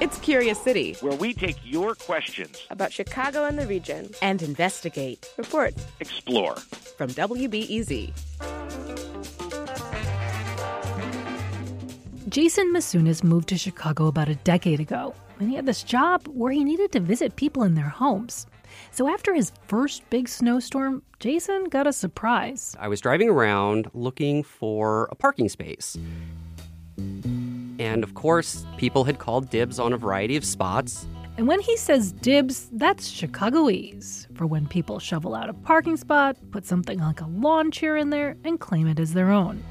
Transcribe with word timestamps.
It's 0.00 0.16
Curious 0.20 0.60
City, 0.60 0.94
where 1.00 1.16
we 1.16 1.34
take 1.34 1.56
your 1.64 1.96
questions 1.96 2.64
about 2.70 2.92
Chicago 2.92 3.46
and 3.46 3.58
the 3.58 3.66
region 3.66 4.08
and 4.22 4.40
investigate, 4.42 5.28
report, 5.36 5.74
explore. 5.98 6.54
From 6.96 7.10
WBEZ. 7.10 8.12
Jason 12.28 12.72
Masunas 12.72 13.24
moved 13.24 13.48
to 13.48 13.58
Chicago 13.58 14.06
about 14.06 14.28
a 14.28 14.36
decade 14.36 14.78
ago, 14.78 15.16
and 15.40 15.50
he 15.50 15.56
had 15.56 15.66
this 15.66 15.82
job 15.82 16.28
where 16.28 16.52
he 16.52 16.62
needed 16.62 16.92
to 16.92 17.00
visit 17.00 17.34
people 17.34 17.64
in 17.64 17.74
their 17.74 17.88
homes. 17.88 18.46
So 18.92 19.08
after 19.08 19.34
his 19.34 19.50
first 19.66 20.08
big 20.10 20.28
snowstorm, 20.28 21.02
Jason 21.18 21.64
got 21.64 21.88
a 21.88 21.92
surprise. 21.92 22.76
I 22.78 22.86
was 22.86 23.00
driving 23.00 23.30
around 23.30 23.90
looking 23.94 24.44
for 24.44 25.08
a 25.10 25.16
parking 25.16 25.48
space. 25.48 25.98
And 27.88 28.04
of 28.04 28.12
course, 28.12 28.66
people 28.76 29.04
had 29.04 29.18
called 29.18 29.48
dibs 29.48 29.78
on 29.78 29.94
a 29.94 29.96
variety 29.96 30.36
of 30.36 30.44
spots. 30.44 31.06
And 31.38 31.48
when 31.48 31.58
he 31.58 31.74
says 31.78 32.12
dibs, 32.12 32.68
that's 32.72 33.08
Chicagoese 33.08 34.26
for 34.34 34.46
when 34.46 34.66
people 34.66 34.98
shovel 34.98 35.34
out 35.34 35.48
a 35.48 35.54
parking 35.54 35.96
spot, 35.96 36.36
put 36.50 36.66
something 36.66 36.98
like 36.98 37.22
a 37.22 37.26
lawn 37.26 37.70
chair 37.70 37.96
in 37.96 38.10
there, 38.10 38.36
and 38.44 38.60
claim 38.60 38.86
it 38.88 39.00
as 39.00 39.14
their 39.14 39.30
own. 39.30 39.64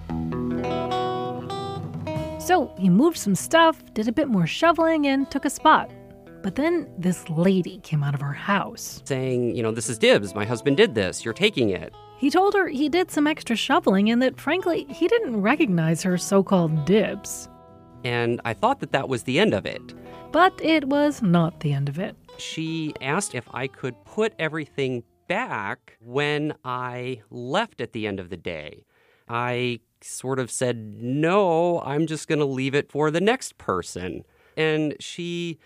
So 2.39 2.73
he 2.79 2.89
moved 2.89 3.17
some 3.17 3.35
stuff, 3.35 3.83
did 3.93 4.07
a 4.07 4.11
bit 4.11 4.29
more 4.29 4.47
shoveling, 4.47 5.05
and 5.05 5.29
took 5.29 5.45
a 5.45 5.49
spot. 5.49 5.91
But 6.41 6.55
then 6.55 6.89
this 6.97 7.29
lady 7.29 7.79
came 7.83 8.03
out 8.03 8.15
of 8.15 8.21
her 8.21 8.33
house 8.33 9.03
saying, 9.05 9.55
You 9.55 9.61
know, 9.61 9.71
this 9.71 9.89
is 9.89 9.99
dibs. 9.99 10.33
My 10.33 10.45
husband 10.45 10.77
did 10.77 10.95
this. 10.95 11.23
You're 11.23 11.35
taking 11.35 11.69
it. 11.69 11.93
He 12.17 12.31
told 12.31 12.55
her 12.55 12.67
he 12.67 12.89
did 12.89 13.11
some 13.11 13.27
extra 13.27 13.55
shoveling 13.55 14.09
and 14.09 14.23
that, 14.23 14.39
frankly, 14.41 14.87
he 14.89 15.07
didn't 15.07 15.39
recognize 15.39 16.01
her 16.01 16.17
so 16.17 16.41
called 16.41 16.85
dibs 16.85 17.47
and 18.07 18.39
I 18.45 18.53
thought 18.53 18.79
that 18.79 18.93
that 18.93 19.09
was 19.09 19.23
the 19.23 19.37
end 19.37 19.53
of 19.53 19.65
it. 19.65 19.93
But 20.31 20.53
it 20.63 20.85
was 20.85 21.21
not 21.21 21.59
the 21.59 21.73
end 21.73 21.89
of 21.89 21.99
it. 21.99 22.15
She 22.37 22.93
asked 23.01 23.35
if 23.35 23.43
I 23.53 23.67
could 23.67 23.95
put 24.05 24.33
everything 24.39 25.03
back 25.27 25.97
when 25.99 26.53
I 26.63 27.21
left 27.29 27.81
at 27.81 27.91
the 27.91 28.07
end 28.07 28.21
of 28.21 28.29
the 28.29 28.37
day. 28.37 28.85
I 29.27 29.81
sort 29.99 30.39
of 30.39 30.49
said, 30.49 30.77
No, 30.77 31.81
I'm 31.81 32.07
just 32.07 32.29
going 32.29 32.39
to 32.39 32.45
leave 32.45 32.73
it 32.73 32.89
for 32.89 33.11
the 33.11 33.19
next 33.19 33.57
person. 33.57 34.23
And 34.55 34.95
she 35.01 35.59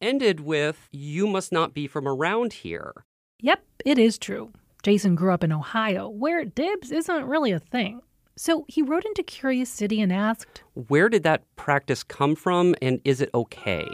ended 0.00 0.40
with, 0.40 0.88
You 0.90 1.26
must 1.26 1.52
not 1.52 1.74
be 1.74 1.86
from 1.86 2.08
around 2.08 2.54
here. 2.54 3.04
Yep, 3.40 3.62
it 3.84 3.98
is 3.98 4.16
true. 4.16 4.52
Jason 4.82 5.16
grew 5.16 5.34
up 5.34 5.44
in 5.44 5.52
Ohio, 5.52 6.08
where 6.08 6.46
dibs 6.46 6.90
isn't 6.90 7.26
really 7.26 7.52
a 7.52 7.58
thing. 7.58 8.00
So 8.36 8.64
he 8.66 8.82
wrote 8.82 9.04
into 9.04 9.22
Curious 9.22 9.70
City 9.70 10.00
and 10.00 10.12
asked, 10.12 10.62
Where 10.74 11.08
did 11.08 11.22
that 11.22 11.44
practice 11.54 12.02
come 12.02 12.34
from 12.34 12.74
and 12.82 13.00
is 13.04 13.20
it 13.20 13.30
okay? 13.32 13.86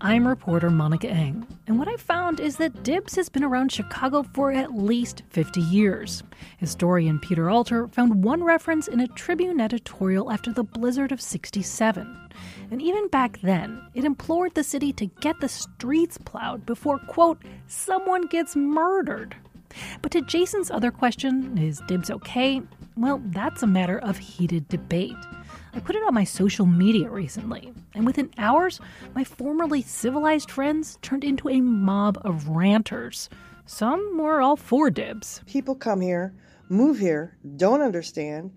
I'm 0.00 0.26
reporter 0.26 0.70
Monica 0.70 1.08
Eng, 1.08 1.46
and 1.66 1.78
what 1.78 1.88
I 1.88 1.96
found 1.96 2.38
is 2.38 2.56
that 2.56 2.82
Dibs 2.82 3.16
has 3.16 3.28
been 3.28 3.44
around 3.44 3.72
Chicago 3.72 4.22
for 4.22 4.52
at 4.52 4.74
least 4.74 5.22
50 5.30 5.60
years. 5.60 6.22
Historian 6.58 7.18
Peter 7.18 7.50
Alter 7.50 7.88
found 7.88 8.22
one 8.22 8.44
reference 8.44 8.88
in 8.88 9.00
a 9.00 9.08
Tribune 9.08 9.60
editorial 9.60 10.30
after 10.30 10.52
the 10.52 10.64
blizzard 10.64 11.12
of 11.12 11.20
67. 11.20 12.30
And 12.70 12.80
even 12.80 13.08
back 13.08 13.40
then, 13.40 13.80
it 13.94 14.04
implored 14.04 14.54
the 14.54 14.64
city 14.64 14.92
to 14.94 15.06
get 15.06 15.40
the 15.40 15.48
streets 15.48 16.18
plowed 16.18 16.64
before, 16.64 16.98
quote, 16.98 17.42
someone 17.66 18.26
gets 18.26 18.54
murdered. 18.54 19.34
But 20.02 20.12
to 20.12 20.22
Jason's 20.22 20.70
other 20.70 20.90
question, 20.90 21.58
is 21.58 21.82
Dibs 21.88 22.10
okay? 22.10 22.62
Well, 22.98 23.20
that's 23.26 23.62
a 23.62 23.66
matter 23.66 23.98
of 23.98 24.16
heated 24.16 24.68
debate. 24.68 25.12
I 25.74 25.80
put 25.80 25.96
it 25.96 26.02
on 26.06 26.14
my 26.14 26.24
social 26.24 26.64
media 26.64 27.10
recently, 27.10 27.74
and 27.94 28.06
within 28.06 28.30
hours, 28.38 28.80
my 29.14 29.22
formerly 29.22 29.82
civilized 29.82 30.50
friends 30.50 30.98
turned 31.02 31.22
into 31.22 31.50
a 31.50 31.60
mob 31.60 32.18
of 32.24 32.48
ranters. 32.48 33.28
Some 33.66 34.16
were 34.16 34.40
all 34.40 34.56
for 34.56 34.88
dibs. 34.88 35.42
People 35.46 35.74
come 35.74 36.00
here, 36.00 36.32
move 36.70 36.98
here, 36.98 37.36
don't 37.56 37.82
understand, 37.82 38.50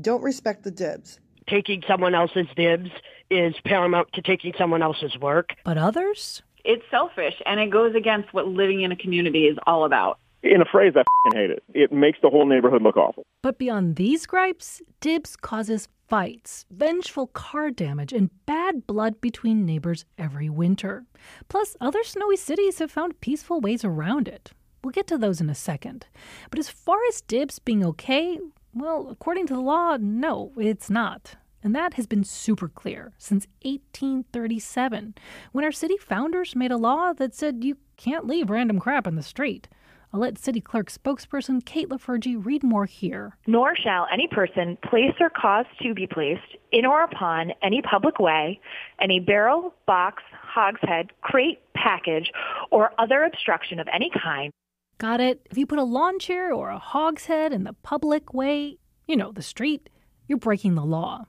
don't 0.00 0.22
respect 0.22 0.64
the 0.64 0.70
dibs. 0.70 1.20
Taking 1.46 1.82
someone 1.86 2.14
else's 2.14 2.46
dibs 2.56 2.88
is 3.28 3.54
paramount 3.66 4.10
to 4.14 4.22
taking 4.22 4.54
someone 4.56 4.80
else's 4.80 5.18
work. 5.18 5.50
But 5.64 5.76
others? 5.76 6.40
It's 6.64 6.84
selfish, 6.90 7.34
and 7.44 7.60
it 7.60 7.68
goes 7.68 7.94
against 7.94 8.32
what 8.32 8.46
living 8.46 8.80
in 8.80 8.92
a 8.92 8.96
community 8.96 9.48
is 9.48 9.58
all 9.66 9.84
about 9.84 10.18
in 10.42 10.60
a 10.60 10.64
phrase, 10.64 10.94
I 10.96 11.02
hate 11.34 11.50
it. 11.50 11.62
It 11.74 11.92
makes 11.92 12.18
the 12.22 12.30
whole 12.30 12.46
neighborhood 12.46 12.82
look 12.82 12.96
awful. 12.96 13.24
But 13.42 13.58
beyond 13.58 13.96
these 13.96 14.26
gripes, 14.26 14.82
Dibs 15.00 15.36
causes 15.36 15.88
fights, 16.08 16.66
vengeful 16.70 17.28
car 17.28 17.70
damage, 17.70 18.12
and 18.12 18.30
bad 18.44 18.86
blood 18.86 19.20
between 19.20 19.64
neighbors 19.64 20.04
every 20.18 20.50
winter. 20.50 21.04
Plus, 21.48 21.76
other 21.80 22.02
snowy 22.02 22.36
cities 22.36 22.80
have 22.80 22.90
found 22.90 23.20
peaceful 23.20 23.60
ways 23.60 23.84
around 23.84 24.28
it. 24.28 24.52
We'll 24.82 24.90
get 24.90 25.06
to 25.08 25.18
those 25.18 25.40
in 25.40 25.48
a 25.48 25.54
second. 25.54 26.06
But 26.50 26.58
as 26.58 26.68
far 26.68 26.98
as 27.08 27.20
Dibs 27.20 27.58
being 27.58 27.84
okay, 27.84 28.38
well, 28.74 29.08
according 29.10 29.46
to 29.48 29.54
the 29.54 29.60
law, 29.60 29.96
no, 30.00 30.52
it's 30.56 30.90
not. 30.90 31.36
And 31.62 31.74
that 31.76 31.94
has 31.94 32.08
been 32.08 32.24
super 32.24 32.68
clear 32.68 33.12
since 33.18 33.46
1837, 33.62 35.14
when 35.52 35.64
our 35.64 35.70
city 35.70 35.96
founders 35.96 36.56
made 36.56 36.72
a 36.72 36.76
law 36.76 37.12
that 37.12 37.36
said 37.36 37.62
you 37.62 37.76
can't 37.96 38.26
leave 38.26 38.50
random 38.50 38.80
crap 38.80 39.06
in 39.06 39.14
the 39.14 39.22
street. 39.22 39.68
I'll 40.14 40.20
let 40.20 40.36
City 40.36 40.60
Clerk 40.60 40.90
spokesperson 40.90 41.64
Kate 41.64 41.88
LaFurgy 41.88 42.36
read 42.44 42.62
more 42.62 42.84
here. 42.84 43.38
Nor 43.46 43.74
shall 43.74 44.06
any 44.12 44.28
person 44.28 44.76
place 44.84 45.14
or 45.18 45.30
cause 45.30 45.64
to 45.80 45.94
be 45.94 46.06
placed 46.06 46.56
in 46.70 46.84
or 46.84 47.02
upon 47.02 47.52
any 47.62 47.80
public 47.80 48.18
way 48.18 48.60
any 49.00 49.20
barrel, 49.20 49.74
box, 49.86 50.22
hogshead, 50.32 51.10
crate, 51.22 51.60
package, 51.74 52.30
or 52.70 52.92
other 52.98 53.24
obstruction 53.24 53.80
of 53.80 53.88
any 53.92 54.10
kind. 54.22 54.52
Got 54.98 55.20
it? 55.20 55.46
If 55.50 55.56
you 55.56 55.66
put 55.66 55.78
a 55.78 55.82
lawn 55.82 56.18
chair 56.18 56.52
or 56.52 56.68
a 56.68 56.78
hogshead 56.78 57.52
in 57.52 57.64
the 57.64 57.72
public 57.72 58.34
way, 58.34 58.78
you 59.06 59.16
know, 59.16 59.32
the 59.32 59.42
street, 59.42 59.88
you're 60.28 60.38
breaking 60.38 60.74
the 60.74 60.84
law. 60.84 61.24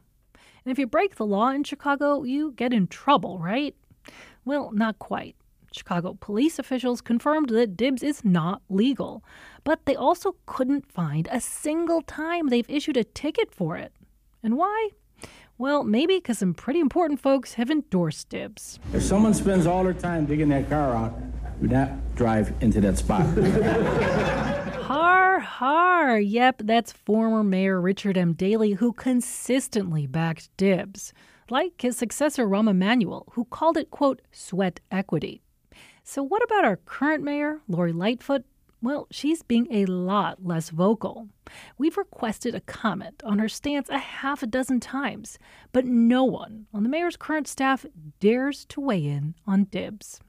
And 0.66 0.72
if 0.72 0.78
you 0.78 0.88
break 0.88 1.16
the 1.16 1.26
law 1.26 1.50
in 1.50 1.64
Chicago, 1.64 2.24
you 2.24 2.52
get 2.52 2.74
in 2.74 2.88
trouble, 2.88 3.40
right? 3.40 3.76
Well, 4.46 4.72
not 4.74 5.00
quite. 5.00 5.36
Chicago 5.74 6.18
police 6.20 6.60
officials 6.60 7.02
confirmed 7.02 7.50
that 7.50 7.76
dibs 7.76 8.04
is 8.04 8.24
not 8.24 8.62
legal, 8.70 9.24
but 9.64 9.86
they 9.86 9.96
also 9.96 10.36
couldn't 10.46 10.92
find 10.92 11.28
a 11.32 11.40
single 11.40 12.02
time 12.02 12.48
they've 12.48 12.70
issued 12.70 12.98
a 12.98 13.04
ticket 13.04 13.54
for 13.54 13.76
it. 13.76 13.92
And 14.44 14.58
why? 14.58 14.90
Well, 15.58 15.84
maybe 15.84 16.18
because 16.18 16.40
some 16.40 16.54
pretty 16.54 16.80
important 16.80 17.20
folks 17.20 17.54
have 17.54 17.70
endorsed 17.70 18.30
dibs. 18.30 18.80
If 18.92 19.04
someone 19.04 19.34
spends 19.34 19.68
all 19.68 19.84
their 19.84 19.94
time 19.94 20.26
digging 20.26 20.50
that 20.50 20.68
car 20.68 20.96
out, 20.96 21.14
do 21.62 21.68
not 21.68 22.16
drive 22.16 22.54
into 22.62 22.82
that 22.82 22.98
spot. 22.98 23.22
har, 24.84 25.40
har. 25.40 26.20
Yep, 26.20 26.64
that's 26.66 26.92
former 26.92 27.44
Mayor 27.44 27.80
Richard 27.80 28.18
M. 28.18 28.34
Daley 28.34 28.74
who 28.74 28.94
consistently 28.94 30.08
backed 30.08 30.50
dibs, 30.58 31.14
like 31.50 31.82
his 31.82 31.98
successor 31.98 32.48
Rahm 32.48 32.70
Emanuel, 32.70 33.28
who 33.34 33.46
called 33.46 33.78
it, 33.78 33.92
quote, 33.92 34.24
sweat 34.32 34.80
equity. 34.92 35.43
So, 36.04 36.22
what 36.22 36.44
about 36.44 36.66
our 36.66 36.76
current 36.76 37.24
mayor, 37.24 37.62
Lori 37.68 37.94
Lightfoot? 37.94 38.44
Well, 38.82 39.08
she's 39.10 39.42
being 39.42 39.68
a 39.72 39.86
lot 39.86 40.46
less 40.46 40.70
vocal. 40.70 41.30
We've 41.78 41.96
requested 41.96 42.54
a 42.54 42.60
comment 42.60 43.24
on 43.24 43.40
her 43.40 43.48
stance 43.48 43.88
a 43.88 43.98
half 43.98 44.44
a 44.44 44.48
dozen 44.48 44.82
times, 44.82 45.40
but 45.72 45.86
no 45.86 46.26
one 46.26 46.68
on 46.74 46.84
the 46.84 46.90
mayor's 46.90 47.16
current 47.16 47.48
staff 47.48 47.86
dares 48.20 48.66
to 48.66 48.82
weigh 48.82 49.06
in 49.06 49.36
on 49.48 49.64
dibs. 49.66 50.20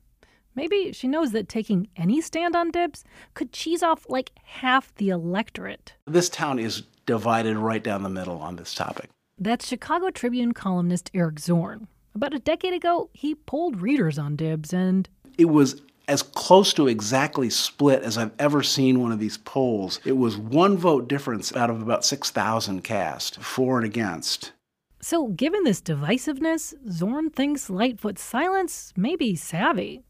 Maybe 0.55 0.93
she 0.93 1.09
knows 1.09 1.32
that 1.32 1.49
taking 1.49 1.88
any 1.97 2.20
stand 2.20 2.55
on 2.55 2.70
dibs 2.70 3.03
could 3.35 3.53
cheese 3.53 3.82
off 3.82 4.06
like 4.09 4.31
half 4.44 4.94
the 4.94 5.09
electorate. 5.09 5.94
This 6.06 6.29
town 6.29 6.61
is 6.61 6.85
divided 7.06 7.56
right 7.56 7.82
down 7.82 8.05
the 8.05 8.09
middle 8.09 8.38
on 8.38 8.55
this 8.55 8.73
topic. 8.73 9.11
That's 9.37 9.67
Chicago 9.67 10.11
Tribune 10.11 10.53
columnist 10.53 11.11
Eric 11.12 11.41
Zorn. 11.41 11.88
About 12.15 12.32
a 12.32 12.38
decade 12.38 12.73
ago, 12.73 13.11
he 13.12 13.35
polled 13.35 13.82
readers 13.82 14.17
on 14.17 14.37
dibs 14.37 14.73
and 14.73 15.09
it 15.39 15.47
was 15.47 15.83
as 16.07 16.23
close 16.23 16.75
to 16.75 16.87
exactly 16.87 17.49
split 17.49 18.03
as 18.03 18.19
I've 18.19 18.33
ever 18.39 18.63
seen 18.63 19.01
one 19.01 19.13
of 19.13 19.19
these 19.19 19.39
polls. 19.39 20.01
It 20.05 20.17
was 20.17 20.37
one 20.37 20.77
vote 20.77 21.09
difference 21.09 21.55
out 21.57 21.71
of 21.71 21.81
about 21.81 22.05
6,000 22.05 22.83
cast, 22.83 23.41
for 23.41 23.79
and 23.79 23.87
against. 23.87 24.53
So, 25.01 25.29
given 25.29 25.65
this 25.65 25.81
divisiveness, 25.81 26.75
Zorn 26.91 27.31
thinks 27.31 27.71
Lightfoot's 27.71 28.23
silence 28.23 28.93
may 28.97 29.17
be 29.17 29.35
savvy. 29.35 30.03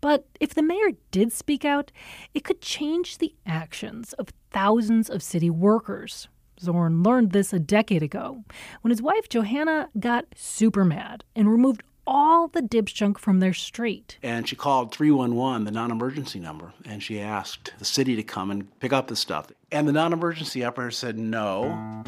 But 0.00 0.26
if 0.40 0.52
the 0.52 0.62
mayor 0.62 0.90
did 1.10 1.32
speak 1.32 1.64
out, 1.64 1.92
it 2.34 2.44
could 2.44 2.60
change 2.60 3.18
the 3.18 3.34
actions 3.46 4.12
of 4.14 4.32
thousands 4.50 5.08
of 5.08 5.22
city 5.22 5.48
workers. 5.48 6.28
Zorn 6.60 7.02
learned 7.02 7.32
this 7.32 7.52
a 7.52 7.58
decade 7.58 8.02
ago 8.02 8.44
when 8.82 8.90
his 8.90 9.02
wife 9.02 9.28
Johanna 9.28 9.88
got 9.98 10.26
super 10.34 10.84
mad 10.84 11.24
and 11.34 11.50
removed 11.50 11.82
all 12.06 12.48
the 12.48 12.62
Dibs 12.62 12.92
junk 12.92 13.18
from 13.18 13.40
their 13.40 13.54
street. 13.54 14.18
And 14.22 14.48
she 14.48 14.56
called 14.56 14.92
311, 14.94 15.64
the 15.64 15.70
non 15.70 15.90
emergency 15.90 16.40
number, 16.40 16.72
and 16.84 17.02
she 17.02 17.20
asked 17.20 17.72
the 17.78 17.84
city 17.84 18.16
to 18.16 18.22
come 18.22 18.50
and 18.50 18.78
pick 18.80 18.92
up 18.92 19.08
the 19.08 19.16
stuff. 19.16 19.50
And 19.70 19.86
the 19.86 19.92
non 19.92 20.12
emergency 20.12 20.64
operator 20.64 20.90
said 20.90 21.18
no. 21.18 22.02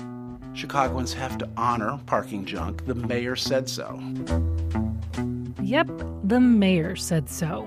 Chicagoans 0.55 1.12
have 1.14 1.37
to 1.38 1.49
honor 1.56 1.99
parking 2.06 2.44
junk. 2.44 2.87
The 2.87 2.94
mayor 2.94 3.37
said 3.37 3.69
so. 3.69 4.00
Yep, 5.62 5.91
the 6.25 6.41
mayor 6.41 6.94
said 6.94 7.29
so. 7.29 7.67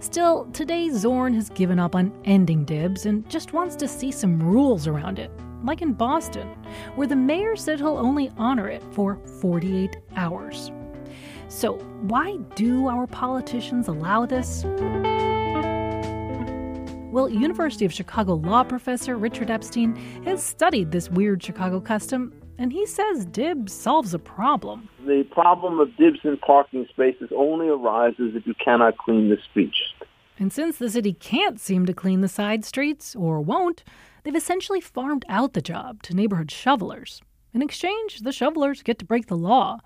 Still, 0.00 0.46
today 0.52 0.90
Zorn 0.90 1.32
has 1.34 1.48
given 1.50 1.78
up 1.78 1.94
on 1.94 2.12
ending 2.24 2.64
dibs 2.64 3.06
and 3.06 3.28
just 3.30 3.52
wants 3.52 3.76
to 3.76 3.88
see 3.88 4.10
some 4.10 4.42
rules 4.42 4.86
around 4.86 5.18
it, 5.18 5.30
like 5.64 5.80
in 5.80 5.92
Boston, 5.94 6.48
where 6.96 7.06
the 7.06 7.16
mayor 7.16 7.56
said 7.56 7.78
he'll 7.78 7.96
only 7.96 8.30
honor 8.36 8.68
it 8.68 8.82
for 8.92 9.16
48 9.40 9.96
hours. 10.16 10.70
So, 11.50 11.78
why 12.02 12.36
do 12.54 12.86
our 12.86 13.08
politicians 13.08 13.88
allow 13.88 14.24
this? 14.24 14.64
Well, 17.10 17.28
University 17.28 17.84
of 17.84 17.92
Chicago 17.92 18.34
law 18.34 18.62
professor 18.62 19.18
Richard 19.18 19.50
Epstein 19.50 19.96
has 20.24 20.44
studied 20.44 20.92
this 20.92 21.10
weird 21.10 21.42
Chicago 21.42 21.80
custom, 21.80 22.32
and 22.56 22.72
he 22.72 22.86
says 22.86 23.26
dibs 23.26 23.72
solves 23.72 24.14
a 24.14 24.18
problem. 24.20 24.88
The 25.04 25.24
problem 25.32 25.80
of 25.80 25.88
dibs 25.96 26.20
in 26.22 26.36
parking 26.36 26.86
spaces 26.88 27.30
only 27.36 27.66
arises 27.66 28.36
if 28.36 28.46
you 28.46 28.54
cannot 28.64 28.96
clean 28.98 29.28
the 29.28 29.38
streets. 29.50 29.76
And 30.38 30.52
since 30.52 30.78
the 30.78 30.88
city 30.88 31.14
can't 31.14 31.58
seem 31.58 31.84
to 31.86 31.92
clean 31.92 32.20
the 32.20 32.28
side 32.28 32.64
streets, 32.64 33.16
or 33.16 33.40
won't, 33.40 33.82
they've 34.22 34.36
essentially 34.36 34.80
farmed 34.80 35.24
out 35.28 35.54
the 35.54 35.60
job 35.60 36.04
to 36.04 36.14
neighborhood 36.14 36.52
shovelers. 36.52 37.20
In 37.52 37.60
exchange, 37.60 38.20
the 38.20 38.30
shovelers 38.30 38.84
get 38.84 39.00
to 39.00 39.04
break 39.04 39.26
the 39.26 39.36
law. 39.36 39.80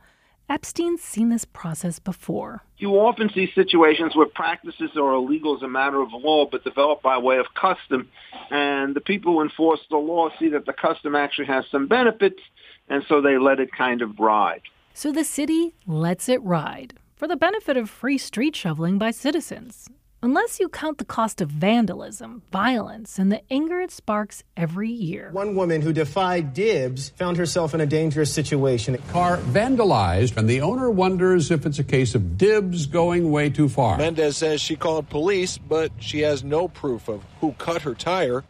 Epstein's 0.49 1.02
seen 1.02 1.31
this 1.31 1.44
process 1.46 1.99
before. 1.99 2.62
You 2.76 2.93
often 2.93 3.31
see 3.31 3.50
situations 3.55 4.14
where 4.14 4.26
practices 4.26 4.91
are 4.96 5.14
illegal 5.14 5.56
as 5.56 5.62
a 5.62 5.69
matter 5.69 6.02
of 6.02 6.12
law, 6.12 6.46
but 6.46 6.64
developed 6.64 7.02
by 7.02 7.17
way 7.17 7.38
of 7.38 7.46
custom. 7.55 8.08
And 8.50 8.94
the 8.94 9.00
people 9.00 9.32
who 9.32 9.43
enforce 9.43 9.81
the 9.88 9.96
law 9.96 10.29
see 10.38 10.49
that 10.49 10.67
the 10.67 10.75
custom 10.75 11.14
actually 11.14 11.46
has 11.46 11.64
some 11.70 11.87
benefits, 11.87 12.41
and 12.88 13.02
so 13.08 13.23
they 13.23 13.38
let 13.38 13.58
it 13.58 13.73
kind 13.73 14.02
of 14.02 14.19
ride. 14.19 14.62
So 14.93 15.12
the 15.12 15.25
city 15.25 15.75
lets 15.87 16.29
it 16.29 16.43
ride 16.43 16.94
for 17.17 17.26
the 17.26 17.37
benefit 17.37 17.76
of 17.76 17.88
free 17.88 18.19
street 18.19 18.55
shoveling 18.55 18.99
by 18.99 19.12
citizens 19.12 19.88
unless 20.25 20.59
you 20.59 20.71
count 20.71 20.97
the 20.97 21.05
cost 21.05 21.43
of 21.43 21.50
vandalism, 21.50 22.41
violence, 22.50 23.19
and 23.19 23.31
the 23.31 23.43
anger 23.53 23.79
it 23.79 23.91
sparks 23.91 24.43
every 24.56 24.88
year. 24.88 25.29
One 25.32 25.55
woman 25.55 25.82
who 25.82 25.93
defied 25.93 26.55
dibs 26.55 27.11
found 27.11 27.37
herself 27.37 27.75
in 27.75 27.82
a 27.82 27.87
dangerous 27.87 28.32
situation. 28.32 28.97
Car 29.12 29.37
vandalized, 29.37 30.38
and 30.38 30.49
the 30.49 30.62
owner 30.62 30.88
wonders 30.88 31.50
if 31.50 31.67
it's 31.67 31.79
a 31.79 31.85
case 31.85 32.15
of 32.15 32.38
dibs 32.38 32.87
going 32.87 33.31
way 33.31 33.50
too 33.50 33.69
far. 33.69 33.99
Mendez 33.99 34.38
says 34.38 34.62
she 34.62 34.76
called 34.76 35.11
police, 35.11 35.59
but 35.59 35.93
she 35.99 36.21
has 36.21 36.43
no 36.43 36.69
proof 36.69 37.06
of 37.09 37.23
who 37.43 37.53
cut 37.59 37.82
her 37.82 37.94
tire. 37.94 38.44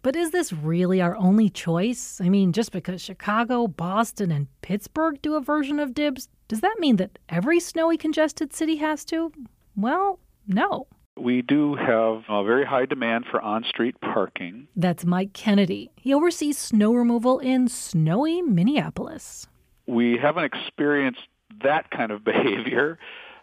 But 0.00 0.16
is 0.16 0.30
this 0.30 0.54
really 0.54 1.02
our 1.02 1.16
only 1.16 1.50
choice? 1.50 2.18
I 2.18 2.30
mean, 2.30 2.54
just 2.54 2.72
because 2.72 3.02
Chicago, 3.02 3.66
Boston, 3.66 4.30
and 4.30 4.46
Pittsburgh 4.62 5.20
do 5.20 5.34
a 5.34 5.40
version 5.42 5.80
of 5.80 5.92
dibs, 5.92 6.30
does 6.46 6.62
that 6.62 6.76
mean 6.78 6.96
that 6.96 7.18
every 7.28 7.60
snowy, 7.60 7.98
congested 7.98 8.54
city 8.54 8.76
has 8.76 9.04
to? 9.06 9.32
Well, 9.76 10.18
no. 10.48 10.86
We 11.16 11.42
do 11.42 11.74
have 11.74 12.22
a 12.28 12.44
very 12.44 12.64
high 12.64 12.86
demand 12.86 13.26
for 13.30 13.40
on 13.40 13.64
street 13.64 14.00
parking. 14.00 14.68
That's 14.76 15.04
Mike 15.04 15.32
Kennedy. 15.32 15.90
He 15.96 16.14
oversees 16.14 16.58
snow 16.58 16.92
removal 16.94 17.40
in 17.40 17.68
snowy 17.68 18.40
Minneapolis. 18.40 19.46
We 19.86 20.16
haven't 20.16 20.44
experienced 20.44 21.20
that 21.62 21.90
kind 21.90 22.12
of 22.12 22.24
behavior. 22.24 22.98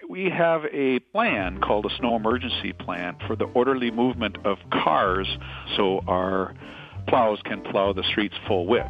We 0.07 0.30
have 0.30 0.63
a 0.72 1.00
plan 1.00 1.60
called 1.60 1.86
a 1.86 1.96
snow 1.98 2.16
emergency 2.16 2.74
plan 2.74 3.18
for 3.28 3.36
the 3.36 3.46
orderly 3.46 3.92
movement 3.92 4.38
of 4.46 4.57
cars 4.72 5.28
so 5.75 6.02
our 6.07 6.54
plows 7.07 7.40
can 7.44 7.62
plow 7.62 7.92
the 7.92 8.04
streets 8.04 8.36
full 8.48 8.68
width. 8.68 8.88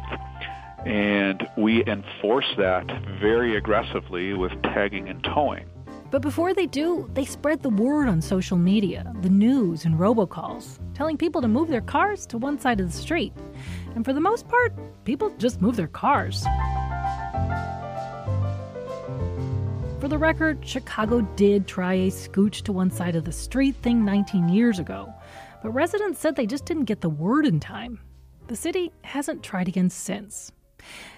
And 0.84 1.46
we 1.56 1.84
enforce 1.86 2.46
that 2.58 2.86
very 3.20 3.56
aggressively 3.56 4.34
with 4.34 4.52
tagging 4.62 5.08
and 5.08 5.24
towing. 5.24 5.66
But 6.10 6.22
before 6.22 6.54
they 6.54 6.66
do, 6.66 7.10
they 7.14 7.24
spread 7.24 7.62
the 7.62 7.70
word 7.70 8.08
on 8.08 8.22
social 8.22 8.56
media, 8.56 9.12
the 9.22 9.28
news, 9.28 9.84
and 9.84 9.98
robocalls, 9.98 10.78
telling 10.94 11.16
people 11.16 11.42
to 11.42 11.48
move 11.48 11.68
their 11.68 11.80
cars 11.80 12.26
to 12.26 12.38
one 12.38 12.60
side 12.60 12.80
of 12.80 12.92
the 12.92 12.96
street. 12.96 13.32
And 13.94 14.04
for 14.04 14.12
the 14.12 14.20
most 14.20 14.46
part, 14.48 14.72
people 15.04 15.30
just 15.38 15.60
move 15.60 15.74
their 15.74 15.88
cars. 15.88 16.44
For 20.00 20.08
the 20.08 20.18
record, 20.18 20.64
Chicago 20.64 21.22
did 21.34 21.66
try 21.66 21.94
a 21.94 22.10
scooch 22.10 22.62
to 22.62 22.72
one 22.72 22.90
side 22.90 23.16
of 23.16 23.24
the 23.24 23.32
street 23.32 23.74
thing 23.76 24.04
19 24.04 24.48
years 24.48 24.78
ago, 24.78 25.12
but 25.62 25.70
residents 25.70 26.20
said 26.20 26.36
they 26.36 26.46
just 26.46 26.66
didn't 26.66 26.84
get 26.84 27.00
the 27.00 27.08
word 27.08 27.46
in 27.46 27.58
time. 27.58 27.98
The 28.46 28.54
city 28.54 28.92
hasn't 29.02 29.42
tried 29.42 29.66
again 29.66 29.90
since. 29.90 30.52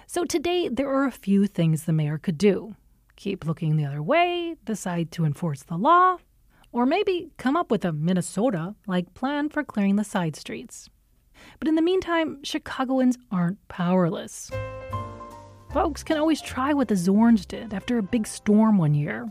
So 0.07 0.25
today, 0.25 0.69
there 0.69 0.89
are 0.89 1.05
a 1.05 1.11
few 1.11 1.45
things 1.45 1.83
the 1.83 1.93
mayor 1.93 2.17
could 2.17 2.39
do 2.39 2.75
keep 3.19 3.45
looking 3.45 3.75
the 3.75 3.85
other 3.85 4.01
way, 4.01 4.55
decide 4.63 5.11
to 5.11 5.25
enforce 5.25 5.63
the 5.63 5.77
law, 5.77 6.17
or 6.71 6.85
maybe 6.85 7.29
come 7.37 7.57
up 7.57 7.69
with 7.69 7.83
a 7.83 7.91
Minnesota 7.91 8.75
like 8.87 9.13
plan 9.13 9.49
for 9.49 9.63
clearing 9.63 9.97
the 9.97 10.03
side 10.03 10.35
streets. 10.35 10.89
But 11.59 11.67
in 11.67 11.75
the 11.75 11.81
meantime, 11.81 12.39
Chicagoans 12.43 13.17
aren't 13.31 13.65
powerless. 13.67 14.49
Folks 15.73 16.01
can 16.01 16.17
always 16.17 16.41
try 16.41 16.73
what 16.73 16.87
the 16.87 16.95
Zorns 16.95 17.45
did 17.45 17.73
after 17.73 17.97
a 17.97 18.03
big 18.03 18.25
storm 18.25 18.77
one 18.77 18.93
year 18.93 19.27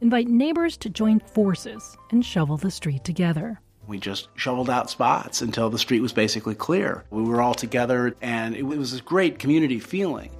invite 0.00 0.26
neighbors 0.26 0.76
to 0.76 0.90
join 0.90 1.20
forces 1.20 1.96
and 2.10 2.26
shovel 2.26 2.56
the 2.56 2.70
street 2.72 3.04
together. 3.04 3.60
We 3.86 4.00
just 4.00 4.28
shoveled 4.34 4.68
out 4.68 4.90
spots 4.90 5.42
until 5.42 5.70
the 5.70 5.78
street 5.78 6.00
was 6.00 6.12
basically 6.12 6.56
clear. 6.56 7.04
We 7.10 7.22
were 7.22 7.40
all 7.40 7.54
together, 7.54 8.16
and 8.20 8.56
it 8.56 8.64
was 8.64 8.94
a 8.94 9.02
great 9.02 9.38
community 9.38 9.78
feeling. 9.78 10.30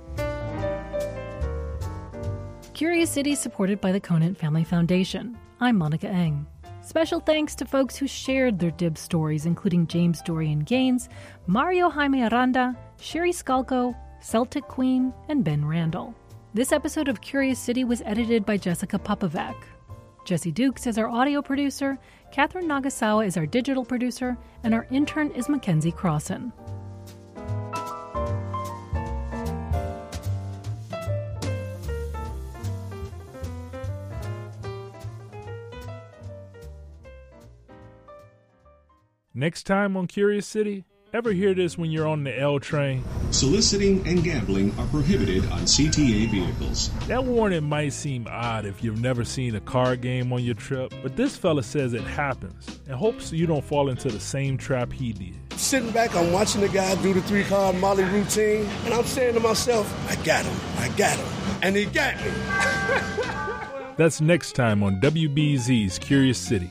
Curious 2.83 3.11
City 3.11 3.37
supported 3.37 3.81
by 3.81 3.93
the 3.93 4.01
Conant 4.01 4.37
Family 4.37 4.65
Foundation. 4.65 5.39
I'm 5.61 5.79
Monica 5.79 6.09
Eng. 6.09 6.45
Special 6.81 7.21
thanks 7.21 7.55
to 7.55 7.65
folks 7.65 7.95
who 7.95 8.09
shared 8.09 8.59
their 8.59 8.73
dib 8.73 8.99
stories, 8.99 9.47
including 9.47 9.87
James 9.87 10.21
Dorian 10.21 10.65
Gaines, 10.65 11.09
Mario 11.47 11.89
Jaime 11.89 12.25
Aranda, 12.25 12.77
Sherry 13.01 13.31
Skalko, 13.31 13.95
Celtic 14.21 14.65
Queen, 14.65 15.15
and 15.29 15.45
Ben 15.45 15.65
Randall. 15.65 16.13
This 16.55 16.73
episode 16.73 17.07
of 17.07 17.21
Curious 17.21 17.61
City 17.61 17.85
was 17.85 18.03
edited 18.05 18.45
by 18.45 18.57
Jessica 18.57 18.99
Pupovac. 18.99 19.55
Jesse 20.25 20.51
Dukes 20.51 20.89
is 20.89 20.99
our 20.99 21.09
audio 21.09 21.41
producer, 21.41 21.97
Catherine 22.33 22.67
Nagasawa 22.67 23.25
is 23.25 23.37
our 23.37 23.47
digital 23.47 23.85
producer, 23.85 24.37
and 24.65 24.75
our 24.75 24.89
intern 24.91 25.31
is 25.37 25.49
Mackenzie 25.49 25.93
Crossan. 25.93 26.53
Next 39.43 39.65
time 39.65 39.97
on 39.97 40.07
Curious 40.07 40.47
City, 40.47 40.85
ever 41.13 41.33
hear 41.33 41.53
this 41.53 41.77
when 41.77 41.91
you're 41.91 42.07
on 42.07 42.23
the 42.23 42.39
L 42.39 42.61
train? 42.61 43.03
Soliciting 43.33 44.07
and 44.07 44.23
gambling 44.23 44.71
are 44.79 44.87
prohibited 44.87 45.45
on 45.47 45.63
CTA 45.63 46.31
vehicles. 46.31 46.91
That 47.09 47.25
warning 47.25 47.65
might 47.65 47.93
seem 47.93 48.29
odd 48.31 48.67
if 48.67 48.85
you've 48.85 49.01
never 49.01 49.25
seen 49.25 49.57
a 49.57 49.61
card 49.61 50.01
game 50.01 50.33
on 50.33 50.45
your 50.45 50.55
trip, 50.55 50.95
but 51.03 51.17
this 51.17 51.37
fella 51.37 51.65
says 51.65 51.93
it 51.93 52.05
happens 52.05 52.81
and 52.87 52.95
hopes 52.95 53.33
you 53.33 53.49
don't 53.49 53.65
fall 53.65 53.89
into 53.89 54.11
the 54.11 54.21
same 54.21 54.57
trap 54.57 54.93
he 54.93 55.13
did. 55.13 55.35
Sitting 55.59 55.91
back, 55.91 56.15
I'm 56.15 56.31
watching 56.31 56.61
the 56.61 56.69
guy 56.69 56.95
do 57.03 57.13
the 57.13 57.23
three 57.23 57.43
card 57.43 57.75
Molly 57.79 58.05
routine, 58.05 58.65
and 58.85 58.95
I'm 58.95 59.03
saying 59.03 59.35
to 59.35 59.41
myself, 59.41 59.93
I 60.09 60.15
got 60.23 60.45
him, 60.45 60.57
I 60.79 60.87
got 60.97 61.17
him, 61.17 61.59
and 61.63 61.75
he 61.75 61.87
got 61.87 62.15
me. 62.25 62.31
That's 63.97 64.21
next 64.21 64.53
time 64.53 64.85
on 64.85 65.01
WBEZ's 65.01 65.99
Curious 65.99 66.39
City. 66.39 66.71